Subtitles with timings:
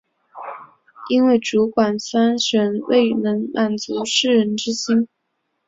[1.09, 5.07] 因为主管铨选未能满足士人之心。